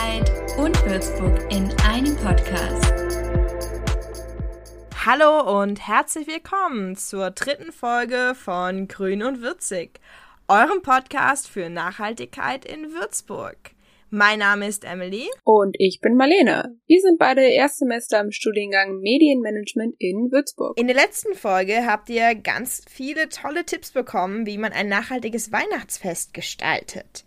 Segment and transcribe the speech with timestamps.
[0.00, 2.92] Nachhaltigkeit und Würzburg in einem Podcast.
[5.04, 10.00] Hallo und herzlich willkommen zur dritten Folge von Grün und Würzig,
[10.48, 13.56] eurem Podcast für Nachhaltigkeit in Würzburg.
[14.08, 15.28] Mein Name ist Emily.
[15.44, 16.76] Und ich bin Marlene.
[16.86, 20.78] Wir sind beide Erstsemester im Studiengang Medienmanagement in Würzburg.
[20.78, 25.52] In der letzten Folge habt ihr ganz viele tolle Tipps bekommen, wie man ein nachhaltiges
[25.52, 27.24] Weihnachtsfest gestaltet.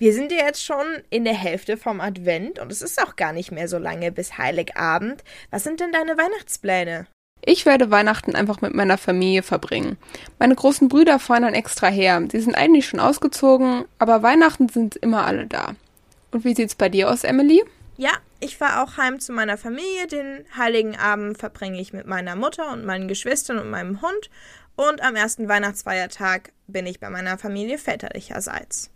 [0.00, 3.34] Wir sind ja jetzt schon in der Hälfte vom Advent und es ist auch gar
[3.34, 5.22] nicht mehr so lange bis Heiligabend.
[5.50, 7.06] Was sind denn deine Weihnachtspläne?
[7.44, 9.98] Ich werde Weihnachten einfach mit meiner Familie verbringen.
[10.38, 12.26] Meine großen Brüder fahren dann extra her.
[12.32, 15.74] Sie sind eigentlich schon ausgezogen, aber Weihnachten sind immer alle da.
[16.30, 17.62] Und wie sieht's bei dir aus, Emily?
[17.98, 20.06] Ja, ich fahre auch heim zu meiner Familie.
[20.06, 24.30] Den heiligen Abend verbringe ich mit meiner Mutter und meinen Geschwistern und meinem Hund.
[24.76, 28.90] Und am ersten Weihnachtsfeiertag bin ich bei meiner Familie väterlicherseits.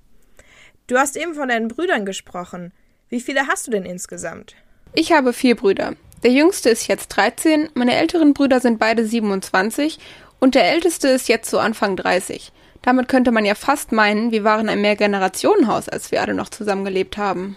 [0.87, 2.73] Du hast eben von deinen Brüdern gesprochen.
[3.09, 4.55] Wie viele hast du denn insgesamt?
[4.93, 5.95] Ich habe vier Brüder.
[6.23, 9.99] Der jüngste ist jetzt 13, meine älteren Brüder sind beide 27
[10.41, 12.53] und der älteste ist jetzt so Anfang 30.
[12.83, 17.17] Damit könnte man ja fast meinen, wir waren ein Mehrgenerationenhaus, als wir alle noch zusammengelebt
[17.17, 17.57] haben.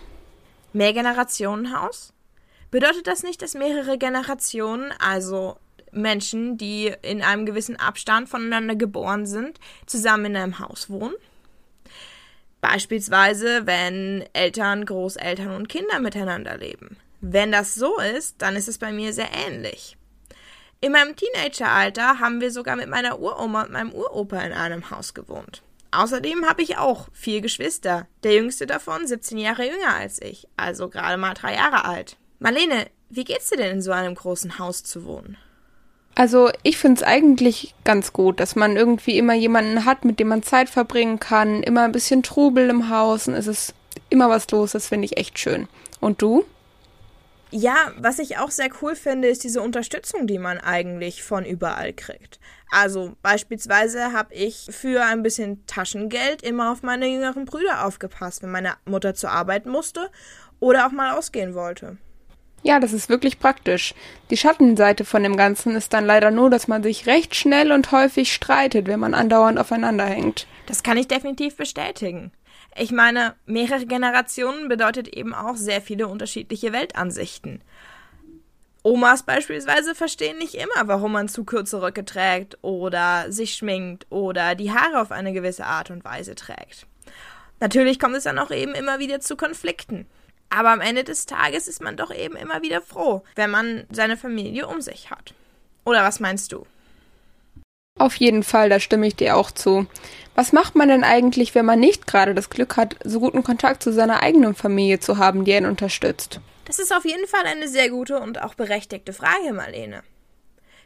[0.71, 2.13] Mehrgenerationenhaus?
[2.71, 5.57] Bedeutet das nicht, dass mehrere Generationen, also
[5.91, 11.15] Menschen, die in einem gewissen Abstand voneinander geboren sind, zusammen in einem Haus wohnen?
[12.61, 16.97] Beispielsweise, wenn Eltern, Großeltern und Kinder miteinander leben.
[17.21, 19.97] Wenn das so ist, dann ist es bei mir sehr ähnlich.
[20.79, 25.13] In meinem Teenageralter haben wir sogar mit meiner Uroma und meinem Uropa in einem Haus
[25.13, 25.63] gewohnt.
[25.91, 30.89] Außerdem habe ich auch vier Geschwister, der jüngste davon 17 Jahre jünger als ich, also
[30.89, 32.17] gerade mal drei Jahre alt.
[32.39, 35.37] Marlene, wie geht's dir denn in so einem großen Haus zu wohnen?
[36.17, 40.29] Also ich finde es eigentlich ganz gut, dass man irgendwie immer jemanden hat, mit dem
[40.29, 43.75] man Zeit verbringen kann, immer ein bisschen Trubel im Haus und es ist
[44.09, 45.67] immer was los, das finde ich echt schön.
[45.99, 46.43] Und du?
[47.51, 51.93] Ja, was ich auch sehr cool finde, ist diese Unterstützung, die man eigentlich von überall
[51.93, 52.39] kriegt.
[52.71, 58.49] Also beispielsweise habe ich für ein bisschen Taschengeld immer auf meine jüngeren Brüder aufgepasst, wenn
[58.49, 60.09] meine Mutter zur Arbeit musste
[60.59, 61.97] oder auch mal ausgehen wollte.
[62.67, 63.93] Ja, das ist wirklich praktisch.
[64.29, 67.93] Die Schattenseite von dem Ganzen ist dann leider nur, dass man sich recht schnell und
[67.93, 70.47] häufig streitet, wenn man andauernd aufeinander hängt.
[70.65, 72.33] Das kann ich definitiv bestätigen.
[72.75, 77.61] Ich meine, mehrere Generationen bedeutet eben auch sehr viele unterschiedliche Weltansichten.
[78.83, 84.55] Omas beispielsweise verstehen nicht immer, warum man zu kurze Röcke trägt oder sich schminkt oder
[84.55, 86.85] die Haare auf eine gewisse Art und Weise trägt.
[87.61, 90.05] Natürlich kommt es dann auch eben immer wieder zu Konflikten.
[90.49, 94.17] Aber am Ende des Tages ist man doch eben immer wieder froh, wenn man seine
[94.17, 95.33] Familie um sich hat.
[95.83, 96.65] Oder was meinst du?
[97.99, 99.87] Auf jeden Fall, da stimme ich dir auch zu.
[100.35, 103.81] Was macht man denn eigentlich, wenn man nicht gerade das Glück hat, so guten Kontakt
[103.81, 106.39] zu seiner eigenen Familie zu haben, die einen unterstützt?
[106.65, 110.03] Das ist auf jeden Fall eine sehr gute und auch berechtigte Frage, Marlene.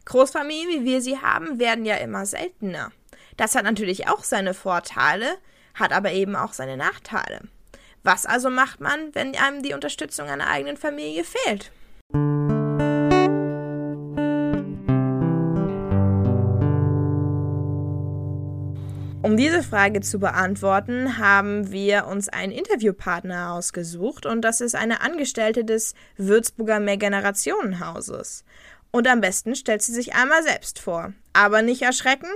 [0.05, 2.91] Großfamilien, wie wir sie haben, werden ja immer seltener.
[3.35, 5.37] Das hat natürlich auch seine Vorteile,
[5.73, 7.41] hat aber eben auch seine Nachteile.
[8.03, 11.71] Was also macht man, wenn einem die Unterstützung einer eigenen Familie fehlt?
[19.23, 25.01] Um diese Frage zu beantworten, haben wir uns einen Interviewpartner ausgesucht und das ist eine
[25.01, 28.43] Angestellte des Würzburger Mehrgenerationenhauses.
[28.89, 31.13] Und am besten stellt sie sich einmal selbst vor.
[31.33, 32.27] Aber nicht erschrecken,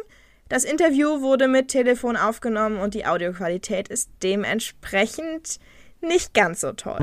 [0.48, 5.60] das Interview wurde mit Telefon aufgenommen und die Audioqualität ist dementsprechend
[6.02, 7.00] nicht ganz so toll.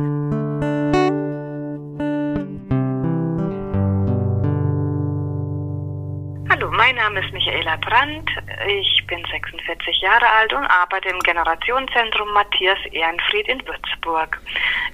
[6.49, 8.31] Hallo, mein Name ist Michaela Brandt.
[8.69, 14.41] Ich bin 46 Jahre alt und arbeite im Generationenzentrum Matthias Ehrenfried in Würzburg.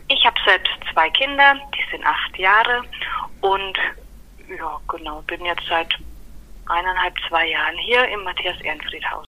[0.08, 2.82] Ich habe selbst zwei Kinder, die sind acht Jahre
[3.42, 3.76] und
[4.58, 5.94] ja, genau, bin jetzt seit
[6.70, 9.24] eineinhalb, zwei Jahren hier im Matthias Ehrenfried Haus.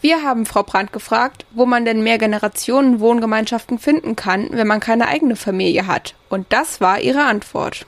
[0.00, 4.80] Wir haben Frau Brandt gefragt, wo man denn mehr Generationen Wohngemeinschaften finden kann, wenn man
[4.80, 6.14] keine eigene Familie hat.
[6.28, 7.86] Und das war ihre Antwort.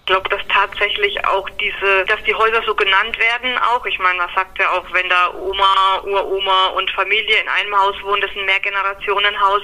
[0.00, 3.86] Ich glaube, dass tatsächlich auch diese, dass die Häuser so genannt werden auch.
[3.86, 7.94] Ich meine, man sagt ja auch, wenn da Oma, Uroma und Familie in einem Haus
[8.02, 9.62] wohnen, das ist ein Mehrgenerationenhaus.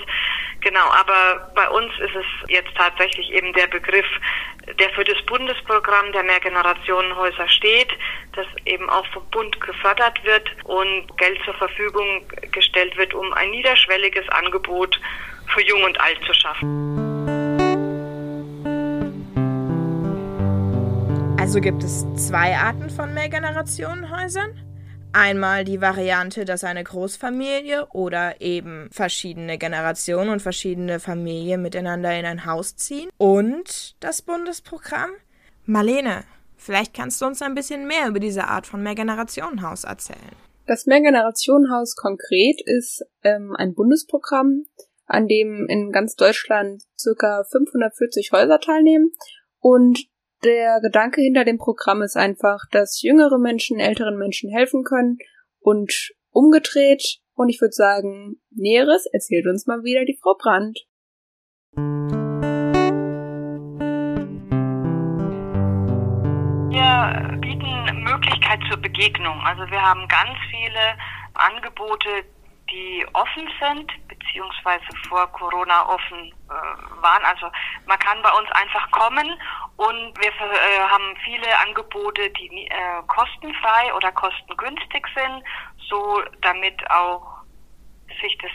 [0.60, 4.06] Genau, aber bei uns ist es jetzt tatsächlich eben der Begriff,
[4.78, 7.90] der für das Bundesprogramm der Mehrgenerationenhäuser steht,
[8.34, 13.50] das eben auch vom Bund gefördert wird und Geld zur Verfügung gestellt wird, um ein
[13.50, 15.00] niederschwelliges Angebot
[15.54, 16.98] für Jung und Alt zu schaffen.
[21.40, 24.67] Also gibt es zwei Arten von Mehrgenerationenhäusern.
[25.18, 32.24] Einmal die Variante, dass eine Großfamilie oder eben verschiedene Generationen und verschiedene Familien miteinander in
[32.24, 33.10] ein Haus ziehen.
[33.18, 35.10] Und das Bundesprogramm.
[35.64, 36.22] Marlene,
[36.56, 40.36] vielleicht kannst du uns ein bisschen mehr über diese Art von Mehrgenerationenhaus erzählen.
[40.68, 44.66] Das Mehrgenerationenhaus konkret ist ähm, ein Bundesprogramm,
[45.06, 49.10] an dem in ganz Deutschland circa 540 Häuser teilnehmen.
[49.58, 50.06] Und
[50.44, 55.18] der Gedanke hinter dem Programm ist einfach, dass jüngere Menschen älteren Menschen helfen können
[55.60, 55.92] und
[56.30, 57.18] umgedreht.
[57.34, 60.78] Und ich würde sagen, Näheres erzählt uns mal wieder die Frau Brandt.
[66.70, 69.40] Wir bieten Möglichkeit zur Begegnung.
[69.44, 70.96] Also wir haben ganz viele
[71.34, 72.08] Angebote,
[72.70, 77.24] die offen sind, beziehungsweise vor Corona offen äh, waren.
[77.24, 77.50] Also
[77.86, 79.28] man kann bei uns einfach kommen
[79.76, 85.44] und wir äh, haben viele Angebote, die äh, kostenfrei oder kostengünstig sind,
[85.88, 87.38] so damit auch
[88.20, 88.50] sich das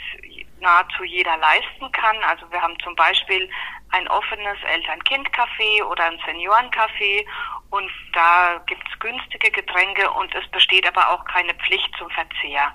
[0.60, 2.18] nahezu jeder leisten kann.
[2.24, 3.50] Also wir haben zum Beispiel
[3.92, 7.26] ein offenes Eltern-Kind-Café oder ein Seniorencafé
[7.70, 12.74] und da gibt's günstige Getränke und es besteht aber auch keine Pflicht zum Verzehr.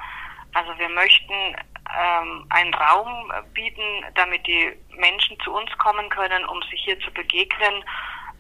[0.55, 1.57] Also wir möchten
[1.97, 7.11] ähm, einen Raum bieten, damit die Menschen zu uns kommen können, um sich hier zu
[7.13, 7.85] begegnen.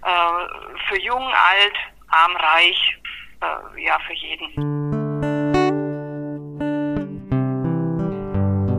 [0.02, 1.74] Äh, für jung, alt,
[2.08, 2.98] arm, reich,
[3.40, 4.88] äh, ja, für jeden.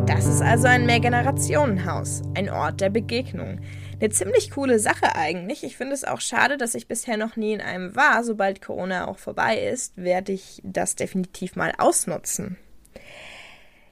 [0.07, 3.61] Das ist also ein Mehrgenerationenhaus, ein Ort der Begegnung.
[3.99, 5.63] Eine ziemlich coole Sache eigentlich.
[5.63, 8.23] Ich finde es auch schade, dass ich bisher noch nie in einem war.
[8.23, 12.57] Sobald Corona auch vorbei ist, werde ich das definitiv mal ausnutzen.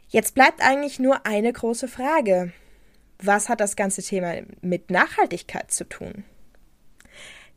[0.10, 2.54] Jetzt bleibt eigentlich nur eine große Frage.
[3.20, 6.24] Was hat das ganze Thema mit Nachhaltigkeit zu tun?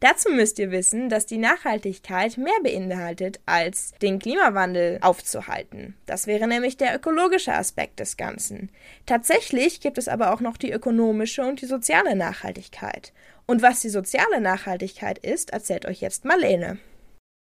[0.00, 5.94] Dazu müsst ihr wissen, dass die Nachhaltigkeit mehr beinhaltet, als den Klimawandel aufzuhalten.
[6.06, 8.70] Das wäre nämlich der ökologische Aspekt des Ganzen.
[9.04, 13.12] Tatsächlich gibt es aber auch noch die ökonomische und die soziale Nachhaltigkeit.
[13.46, 16.78] Und was die soziale Nachhaltigkeit ist, erzählt euch jetzt Marlene.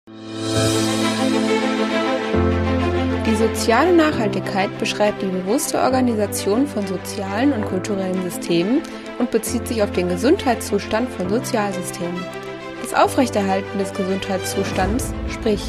[0.07, 1.06] Die
[3.37, 8.81] soziale Nachhaltigkeit beschreibt die bewusste Organisation von sozialen und kulturellen Systemen
[9.19, 12.19] und bezieht sich auf den Gesundheitszustand von Sozialsystemen.
[12.81, 15.61] Das Aufrechterhalten des Gesundheitszustands, sprich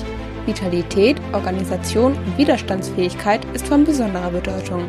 [0.46, 4.88] Vitalität, Organisation und Widerstandsfähigkeit, ist von besonderer Bedeutung.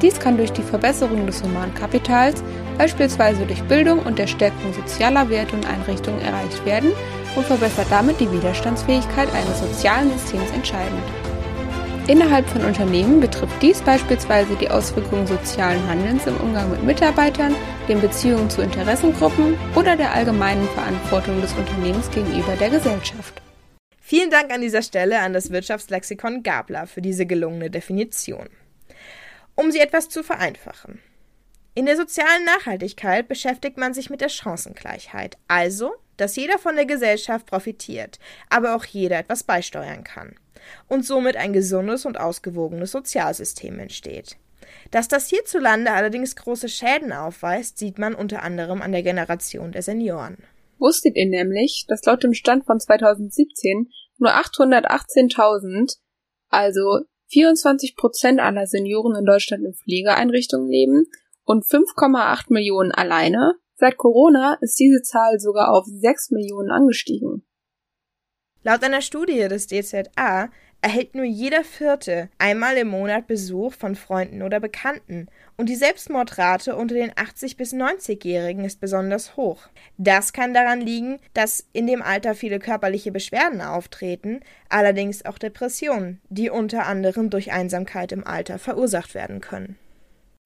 [0.00, 2.44] Dies kann durch die Verbesserung des Humankapitals,
[2.76, 6.92] beispielsweise durch Bildung und der Stärkung sozialer Werte und Einrichtungen erreicht werden
[7.34, 11.02] und verbessert damit die Widerstandsfähigkeit eines sozialen Systems entscheidend.
[12.08, 17.54] Innerhalb von Unternehmen betrifft dies beispielsweise die Auswirkungen sozialen Handelns im Umgang mit Mitarbeitern,
[17.86, 23.42] den Beziehungen zu Interessengruppen oder der allgemeinen Verantwortung des Unternehmens gegenüber der Gesellschaft.
[24.00, 28.48] Vielen Dank an dieser Stelle an das Wirtschaftslexikon Gabler für diese gelungene Definition.
[29.54, 31.00] Um sie etwas zu vereinfachen.
[31.78, 36.86] In der sozialen Nachhaltigkeit beschäftigt man sich mit der Chancengleichheit, also, dass jeder von der
[36.86, 38.18] Gesellschaft profitiert,
[38.50, 40.34] aber auch jeder etwas beisteuern kann
[40.88, 44.38] und somit ein gesundes und ausgewogenes Sozialsystem entsteht.
[44.90, 49.82] Dass das hierzulande allerdings große Schäden aufweist, sieht man unter anderem an der Generation der
[49.82, 50.38] Senioren.
[50.78, 55.96] Wusstet ihr nämlich, dass laut dem Stand von 2017 nur 818.000,
[56.48, 61.06] also 24 Prozent aller Senioren in Deutschland in Pflegeeinrichtungen leben
[61.48, 63.54] und 5,8 Millionen alleine?
[63.74, 67.46] Seit Corona ist diese Zahl sogar auf 6 Millionen angestiegen.
[68.64, 70.50] Laut einer Studie des DZA
[70.82, 76.76] erhält nur jeder Vierte einmal im Monat Besuch von Freunden oder Bekannten und die Selbstmordrate
[76.76, 79.68] unter den 80 bis 90-Jährigen ist besonders hoch.
[79.96, 86.20] Das kann daran liegen, dass in dem Alter viele körperliche Beschwerden auftreten, allerdings auch Depressionen,
[86.28, 89.78] die unter anderem durch Einsamkeit im Alter verursacht werden können.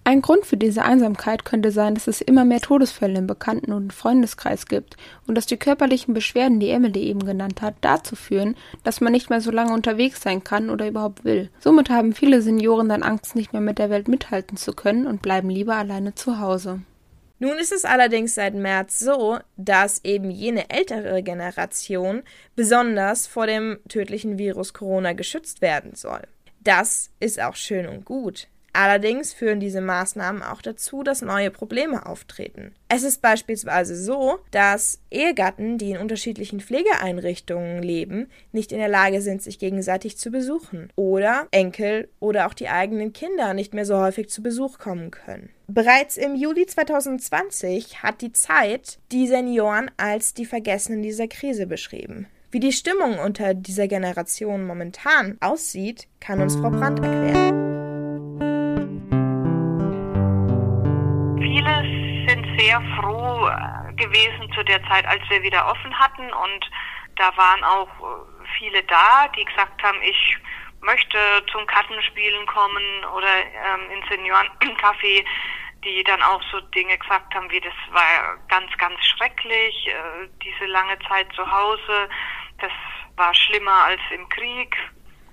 [0.04, 3.92] Ein Grund für diese Einsamkeit könnte sein, dass es immer mehr Todesfälle im Bekannten- und
[3.92, 4.97] Freundeskreis gibt
[5.28, 9.30] und dass die körperlichen Beschwerden, die Emily eben genannt hat, dazu führen, dass man nicht
[9.30, 11.50] mehr so lange unterwegs sein kann oder überhaupt will.
[11.61, 15.23] Somit haben viele Senioren dann Angst, nicht mehr mit der Welt mithalten zu können und
[15.23, 16.80] bleiben lieber alleine zu Hause.
[17.38, 22.23] Nun ist es allerdings seit März so, dass eben jene ältere Generation
[22.56, 26.23] besonders vor dem tödlichen Virus Corona geschützt werden soll.
[26.61, 28.49] Das ist auch schön und gut.
[28.72, 32.74] Allerdings führen diese Maßnahmen auch dazu, dass neue Probleme auftreten.
[32.88, 39.20] Es ist beispielsweise so, dass Ehegatten, die in unterschiedlichen Pflegeeinrichtungen leben, nicht in der Lage
[39.20, 43.98] sind, sich gegenseitig zu besuchen oder Enkel oder auch die eigenen Kinder nicht mehr so
[43.98, 45.50] häufig zu Besuch kommen können.
[45.68, 52.26] Bereits im Juli 2020 hat die Zeit die Senioren als die Vergessenen dieser Krise beschrieben.
[52.50, 57.71] Wie die Stimmung unter dieser Generation momentan aussieht, kann uns Frau Brandt erklären.
[62.72, 66.32] Sehr froh äh, gewesen zu der Zeit, als wir wieder offen hatten.
[66.32, 66.70] Und
[67.16, 70.38] da waren auch äh, viele da, die gesagt haben, ich
[70.80, 71.18] möchte
[71.50, 75.24] zum Kartenspielen kommen oder ähm, ins Seniorencafé,
[75.84, 80.66] die dann auch so Dinge gesagt haben, wie das war ganz, ganz schrecklich, äh, diese
[80.66, 82.08] lange Zeit zu Hause,
[82.58, 82.72] das
[83.16, 84.76] war schlimmer als im Krieg,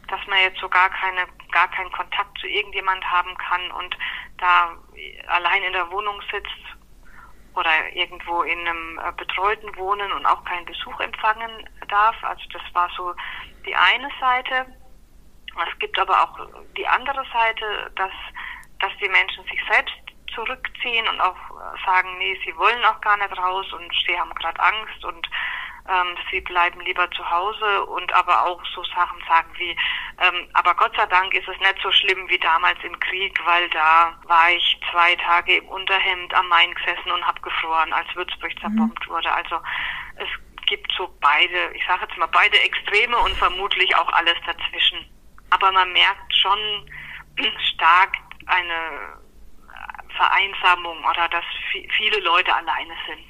[0.08, 3.98] dass man jetzt so gar keine, gar keinen Kontakt zu irgendjemand haben kann und
[4.38, 4.76] da
[5.28, 6.79] allein in der Wohnung sitzt
[7.56, 12.16] oder irgendwo in einem äh, betreuten Wohnen und auch keinen Besuch empfangen darf.
[12.24, 13.14] Also das war so
[13.66, 14.66] die eine Seite.
[15.56, 16.40] Es gibt aber auch
[16.78, 18.12] die andere Seite, dass,
[18.80, 19.96] dass die Menschen sich selbst
[20.34, 21.36] zurückziehen und auch
[21.86, 25.28] sagen, nee, sie wollen auch gar nicht raus und sie haben gerade Angst und
[25.88, 29.76] ähm, sie bleiben lieber zu Hause und aber auch so Sachen sagen wie,
[30.22, 33.70] ähm, aber Gott sei Dank ist es nicht so schlimm wie damals im Krieg, weil
[33.70, 38.52] da war ich zwei Tage im Unterhemd am Main gesessen und habe gefroren, als Würzburg
[38.60, 39.12] zerbombt mhm.
[39.12, 39.32] wurde.
[39.32, 39.60] Also
[40.16, 40.30] es
[40.68, 45.06] gibt so beide, ich sage jetzt mal beide Extreme und vermutlich auch alles dazwischen.
[45.50, 46.92] Aber man merkt schon
[47.74, 49.20] stark eine
[50.16, 53.29] Vereinsamung oder dass viele Leute alleine sind.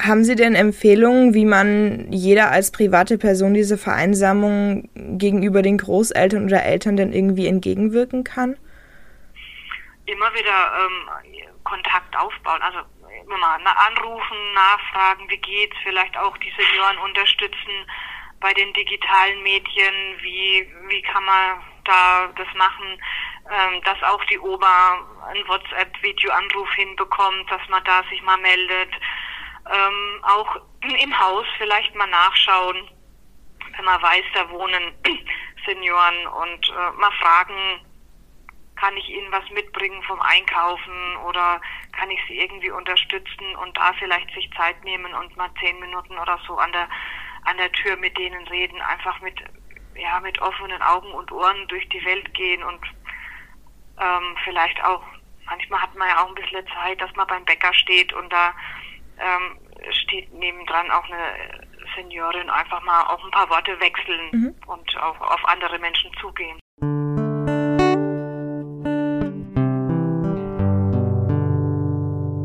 [0.00, 6.44] Haben Sie denn Empfehlungen, wie man jeder als private Person diese Vereinsamung gegenüber den Großeltern
[6.46, 8.56] oder Eltern denn irgendwie entgegenwirken kann?
[10.06, 12.80] Immer wieder ähm, Kontakt aufbauen, also
[13.24, 17.86] immer mal anrufen, nachfragen, wie geht's, vielleicht auch die Senioren unterstützen
[18.40, 23.00] bei den digitalen Medien, wie, wie kann man da das machen,
[23.50, 28.90] ähm, dass auch die Oma einen WhatsApp-Videoanruf hinbekommt, dass man da sich mal meldet
[29.70, 30.56] ähm, auch
[31.00, 32.88] im Haus vielleicht mal nachschauen,
[33.76, 34.94] wenn man weiß, da wohnen
[35.66, 37.80] Senioren und äh, mal fragen,
[38.76, 41.60] kann ich ihnen was mitbringen vom Einkaufen oder
[41.92, 46.18] kann ich sie irgendwie unterstützen und da vielleicht sich Zeit nehmen und mal zehn Minuten
[46.18, 46.88] oder so an der
[47.44, 49.38] an der Tür mit denen reden, einfach mit
[49.94, 52.80] ja mit offenen Augen und Ohren durch die Welt gehen und
[54.00, 55.04] ähm, vielleicht auch
[55.46, 58.52] manchmal hat man ja auch ein bisschen Zeit, dass man beim Bäcker steht und da
[59.18, 59.58] ähm,
[59.90, 61.66] steht nebendran auch eine
[61.96, 64.54] Seniorin, einfach mal auch ein paar Worte wechseln mhm.
[64.66, 66.58] und auch auf andere Menschen zugehen.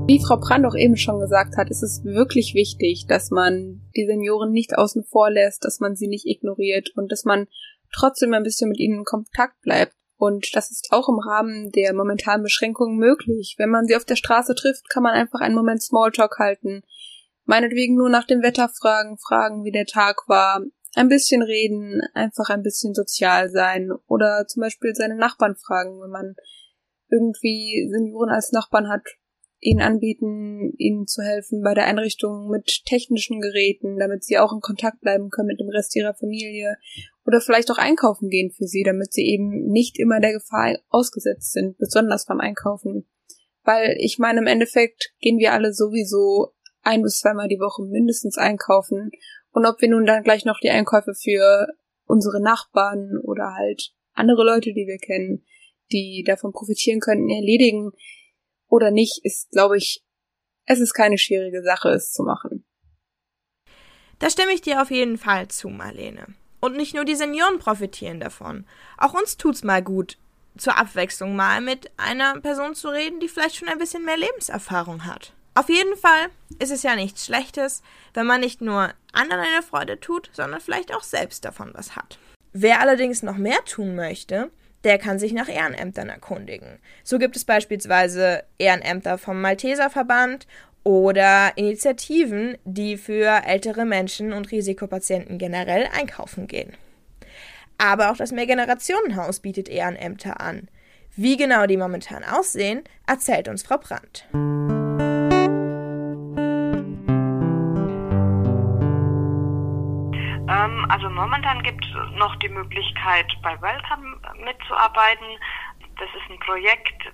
[0.08, 4.06] Wie Frau Brand auch eben schon gesagt hat, ist es wirklich wichtig, dass man die
[4.06, 7.48] Senioren nicht außen vor lässt, dass man sie nicht ignoriert und dass man
[7.94, 9.97] trotzdem ein bisschen mit ihnen in Kontakt bleibt.
[10.18, 13.56] Und das ist auch im Rahmen der momentanen Beschränkungen möglich.
[13.58, 16.82] Wenn man sie auf der Straße trifft, kann man einfach einen Moment Smalltalk halten.
[17.46, 20.62] Meinetwegen nur nach dem Wetter fragen, fragen, wie der Tag war,
[20.96, 26.10] ein bisschen reden, einfach ein bisschen sozial sein oder zum Beispiel seine Nachbarn fragen, wenn
[26.10, 26.36] man
[27.10, 29.04] irgendwie Senioren als Nachbarn hat,
[29.60, 34.60] ihnen anbieten, ihnen zu helfen bei der Einrichtung mit technischen Geräten, damit sie auch in
[34.60, 36.78] Kontakt bleiben können mit dem Rest ihrer Familie
[37.26, 41.54] oder vielleicht auch einkaufen gehen für sie, damit sie eben nicht immer der Gefahr ausgesetzt
[41.54, 43.08] sind, besonders beim Einkaufen.
[43.64, 48.38] Weil ich meine, im Endeffekt gehen wir alle sowieso ein bis zweimal die Woche mindestens
[48.38, 49.12] einkaufen.
[49.52, 51.68] Und ob wir nun dann gleich noch die Einkäufe für
[52.06, 55.44] unsere Nachbarn oder halt andere Leute, die wir kennen,
[55.92, 57.92] die davon profitieren könnten, erledigen
[58.70, 60.04] oder nicht, ist, glaube ich,
[60.66, 62.66] es ist keine schwierige Sache, es zu machen.
[64.20, 66.28] Da stimme ich dir auf jeden Fall zu, Marlene.
[66.60, 68.66] Und nicht nur die Senioren profitieren davon.
[68.98, 70.18] Auch uns tut's mal gut,
[70.58, 75.06] zur Abwechslung mal mit einer Person zu reden, die vielleicht schon ein bisschen mehr Lebenserfahrung
[75.06, 75.34] hat.
[75.54, 77.82] Auf jeden Fall ist es ja nichts Schlechtes,
[78.14, 82.20] wenn man nicht nur anderen eine Freude tut, sondern vielleicht auch selbst davon was hat.
[82.54, 84.52] Wer allerdings noch mehr tun möchte,
[84.84, 86.80] der kann sich nach Ehrenämtern erkundigen.
[87.04, 90.48] So gibt es beispielsweise Ehrenämter vom Malteserverband
[90.84, 96.74] oder Initiativen, die für ältere Menschen und Risikopatienten generell einkaufen gehen.
[97.78, 100.68] Aber auch das Mehrgenerationenhaus bietet Ehrenämter an.
[101.16, 104.28] Wie genau die momentan aussehen, erzählt uns Frau Brandt.
[110.90, 115.28] Also momentan gibt es noch die Möglichkeit, bei Welcome mitzuarbeiten.
[115.98, 117.12] Das ist ein Projekt,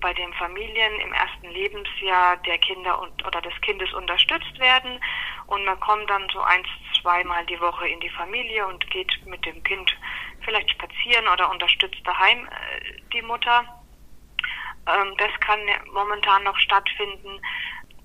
[0.00, 4.98] bei dem Familien im ersten Lebensjahr der Kinder und, oder des Kindes unterstützt werden
[5.46, 6.66] und man kommt dann so eins,
[7.00, 9.96] zweimal die Woche in die Familie und geht mit dem Kind
[10.40, 13.64] vielleicht spazieren oder unterstützt daheim äh, die Mutter.
[14.86, 15.60] Ähm, das kann
[15.92, 17.40] momentan noch stattfinden.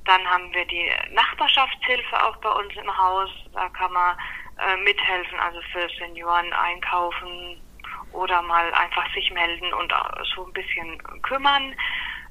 [0.05, 3.29] Dann haben wir die Nachbarschaftshilfe auch bei uns im Haus.
[3.53, 4.17] Da kann man
[4.59, 7.61] äh, mithelfen, also für Senioren einkaufen
[8.13, 9.93] oder mal einfach sich melden und
[10.35, 11.75] so ein bisschen kümmern.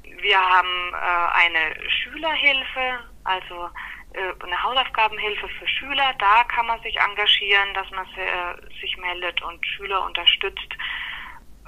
[0.03, 3.71] Wir haben äh, eine Schülerhilfe, also
[4.13, 6.15] äh, eine Hausaufgabenhilfe für Schüler.
[6.19, 10.69] Da kann man sich engagieren, dass man äh, sich meldet und Schüler unterstützt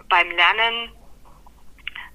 [0.09, 0.91] beim Lernen.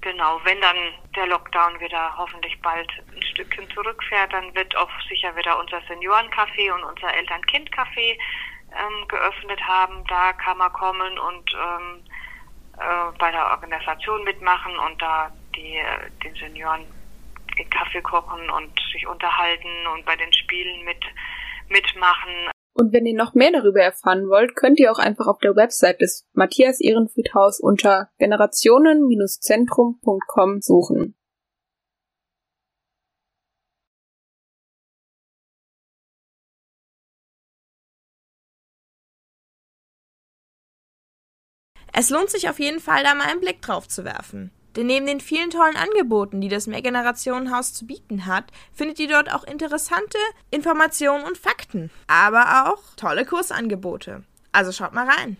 [0.01, 0.77] Genau, wenn dann
[1.15, 6.71] der Lockdown wieder hoffentlich bald ein Stückchen zurückfährt, dann wird auch sicher wieder unser Seniorencafé
[6.71, 8.17] und unser Eltern-Kind-Café
[8.77, 10.03] ähm, geöffnet haben.
[10.07, 12.03] Da kann man kommen und ähm,
[12.77, 16.85] äh, bei der Organisation mitmachen und da die, äh, den Senioren
[17.57, 21.03] den Kaffee kochen und sich unterhalten und bei den Spielen mit,
[21.69, 22.51] mitmachen.
[22.79, 25.99] Und wenn ihr noch mehr darüber erfahren wollt, könnt ihr auch einfach auf der Website
[25.99, 31.15] des Matthias Ehrenfried Haus unter generationen-zentrum.com suchen.
[41.93, 44.51] Es lohnt sich auf jeden Fall, da mal einen Blick drauf zu werfen.
[44.77, 49.33] Denn neben den vielen tollen Angeboten, die das Mehrgenerationenhaus zu bieten hat, findet ihr dort
[49.33, 50.19] auch interessante
[50.51, 51.89] Informationen und Fakten.
[52.05, 54.23] Aber auch tolle Kursangebote.
[54.51, 55.37] Also schaut mal rein.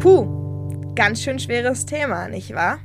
[0.00, 2.80] Puh, ganz schön schweres Thema, nicht wahr?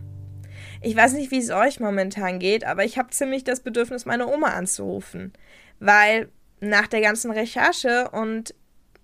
[0.83, 4.27] Ich weiß nicht, wie es euch momentan geht, aber ich habe ziemlich das Bedürfnis, meine
[4.27, 5.33] Oma anzurufen.
[5.79, 6.29] Weil
[6.59, 8.53] nach der ganzen Recherche und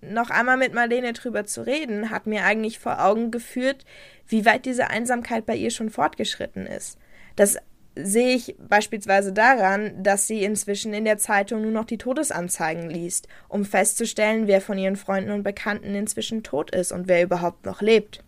[0.02, 3.84] noch einmal mit Marlene drüber zu reden, hat mir eigentlich vor Augen geführt,
[4.26, 6.98] wie weit diese Einsamkeit bei ihr schon fortgeschritten ist.
[7.36, 7.58] Das
[7.96, 13.28] sehe ich beispielsweise daran, dass sie inzwischen in der Zeitung nur noch die Todesanzeigen liest,
[13.48, 17.82] um festzustellen, wer von ihren Freunden und Bekannten inzwischen tot ist und wer überhaupt noch
[17.82, 18.22] lebt.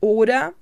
[0.00, 0.52] Oder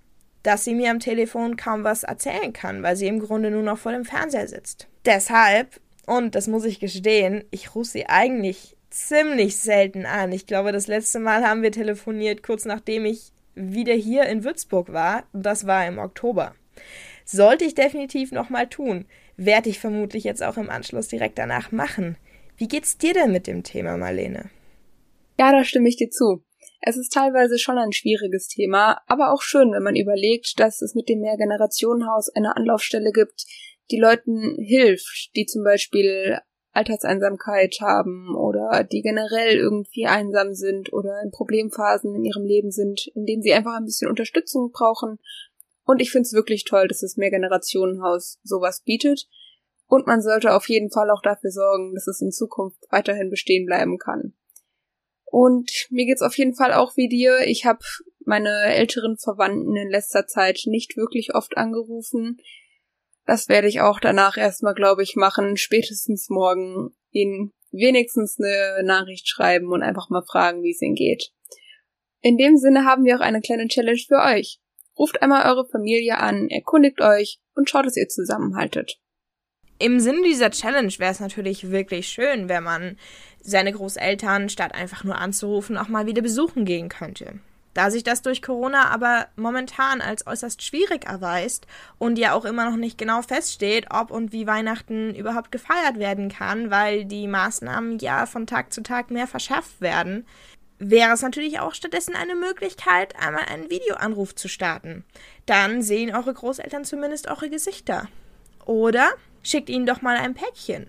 [0.43, 3.79] dass sie mir am Telefon kaum was erzählen kann, weil sie im Grunde nur noch
[3.79, 4.89] vor dem Fernseher sitzt.
[5.05, 10.33] Deshalb, und das muss ich gestehen, ich rufe sie eigentlich ziemlich selten an.
[10.33, 14.93] Ich glaube, das letzte Mal haben wir telefoniert, kurz nachdem ich wieder hier in Würzburg
[14.93, 15.25] war.
[15.33, 16.55] Das war im Oktober.
[17.25, 19.07] Sollte ich definitiv nochmal tun.
[19.37, 22.17] Werde ich vermutlich jetzt auch im Anschluss direkt danach machen.
[22.57, 24.51] Wie geht's dir denn mit dem Thema, Marlene?
[25.39, 26.43] Ja, da stimme ich dir zu.
[26.81, 30.95] Es ist teilweise schon ein schwieriges Thema, aber auch schön, wenn man überlegt, dass es
[30.95, 33.45] mit dem Mehrgenerationenhaus eine Anlaufstelle gibt,
[33.91, 36.39] die Leuten hilft, die zum Beispiel
[36.73, 43.11] Alterseinsamkeit haben oder die generell irgendwie einsam sind oder in Problemphasen in ihrem Leben sind,
[43.15, 45.19] in denen sie einfach ein bisschen Unterstützung brauchen.
[45.85, 49.27] Und ich finde es wirklich toll, dass das Mehrgenerationenhaus sowas bietet.
[49.87, 53.65] Und man sollte auf jeden Fall auch dafür sorgen, dass es in Zukunft weiterhin bestehen
[53.65, 54.35] bleiben kann.
[55.25, 57.41] Und mir geht's auf jeden Fall auch wie dir.
[57.47, 57.81] Ich habe
[58.25, 62.39] meine älteren Verwandten in letzter Zeit nicht wirklich oft angerufen.
[63.29, 65.59] Das werde ich auch danach erstmal, glaube ich, machen.
[65.59, 71.31] Spätestens morgen ihnen wenigstens eine Nachricht schreiben und einfach mal fragen, wie es ihnen geht.
[72.23, 74.61] In dem Sinne haben wir auch eine kleine Challenge für euch.
[74.99, 78.99] Ruft einmal eure Familie an, erkundigt euch und schaut, dass ihr zusammenhaltet.
[79.79, 82.97] Im Sinne dieser Challenge wäre es natürlich wirklich schön, wenn man
[83.43, 87.41] seine Großeltern statt einfach nur anzurufen auch mal wieder besuchen gehen könnte.
[87.79, 92.69] Da sich das durch Corona aber momentan als äußerst schwierig erweist und ja auch immer
[92.69, 98.01] noch nicht genau feststeht, ob und wie Weihnachten überhaupt gefeiert werden kann, weil die Maßnahmen
[98.01, 100.27] ja von Tag zu Tag mehr verschärft werden,
[100.81, 105.05] wäre es natürlich auch stattdessen eine Möglichkeit, einmal einen Videoanruf zu starten.
[105.47, 108.09] Dann sehen eure Großeltern zumindest eure Gesichter.
[108.65, 109.09] Oder
[109.45, 110.89] schickt ihnen doch mal ein Päckchen.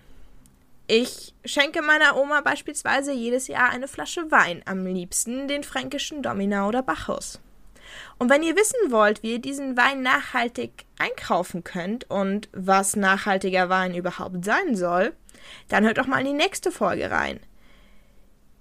[0.92, 6.68] Ich schenke meiner Oma beispielsweise jedes Jahr eine Flasche Wein, am liebsten den fränkischen Domina
[6.68, 7.40] oder Bacchus.
[8.18, 13.70] Und wenn ihr wissen wollt, wie ihr diesen Wein nachhaltig einkaufen könnt und was nachhaltiger
[13.70, 15.14] Wein überhaupt sein soll,
[15.68, 17.40] dann hört doch mal in die nächste Folge rein.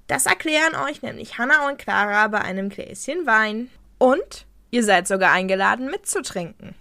[0.07, 3.71] Das erklären euch nämlich Hannah und Clara bei einem Gläschen Wein.
[3.97, 6.75] Und ihr seid sogar eingeladen mitzutrinken.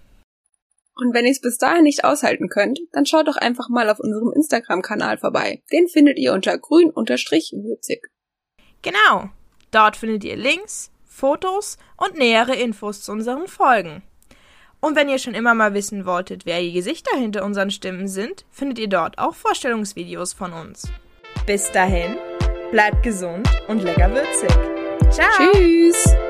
[0.98, 4.00] Und wenn ihr es bis dahin nicht aushalten könnt, dann schaut doch einfach mal auf
[4.00, 5.62] unserem Instagram-Kanal vorbei.
[5.72, 8.02] Den findet ihr unter grün-würzig.
[8.82, 9.30] Genau.
[9.72, 14.04] Dort findet ihr Links, Fotos und nähere Infos zu unseren Folgen.
[14.80, 18.46] Und wenn ihr schon immer mal wissen wolltet, wer die Gesichter hinter unseren Stimmen sind,
[18.52, 20.88] findet ihr dort auch Vorstellungsvideos von uns.
[21.46, 22.18] Bis dahin,
[22.72, 24.50] bleibt gesund und lecker würzig.
[25.12, 25.52] Ciao.
[25.52, 26.27] Tschüss.